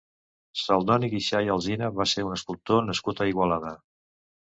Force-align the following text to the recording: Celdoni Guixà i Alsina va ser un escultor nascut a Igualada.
Celdoni 0.61 1.09
Guixà 1.11 1.43
i 1.47 1.53
Alsina 1.57 1.91
va 2.01 2.09
ser 2.15 2.27
un 2.31 2.35
escultor 2.41 2.85
nascut 2.91 3.27
a 3.27 3.33
Igualada. 3.37 3.79